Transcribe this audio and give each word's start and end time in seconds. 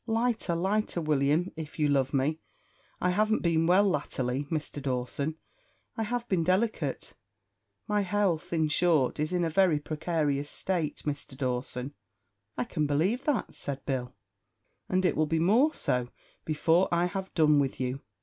"Lighter, 0.07 0.55
lighter, 0.55 0.99
William, 0.99 1.51
if 1.55 1.77
you 1.77 1.87
love 1.87 2.11
me. 2.11 2.39
I 2.99 3.11
haven't 3.11 3.43
been 3.43 3.67
well 3.67 3.83
latterly, 3.83 4.45
Mr. 4.45 4.81
Dawson 4.81 5.35
I 5.95 6.01
have 6.01 6.27
been 6.27 6.43
delicate 6.43 7.13
my 7.87 8.01
health, 8.01 8.51
in 8.51 8.67
short, 8.67 9.19
is 9.19 9.31
in 9.31 9.45
a 9.45 9.49
very 9.51 9.79
precarious 9.79 10.49
state, 10.49 11.03
Mr. 11.05 11.37
Dawson." 11.37 11.93
"I 12.57 12.63
can 12.63 12.87
believe 12.87 13.25
that," 13.25 13.53
said 13.53 13.85
Bill, 13.85 14.15
"and 14.89 15.05
it 15.05 15.15
will 15.15 15.27
be 15.27 15.37
more 15.37 15.71
so 15.75 16.07
before 16.45 16.87
I 16.91 17.05
have 17.05 17.31
done 17.35 17.59
with 17.59 17.79
you. 17.79 18.01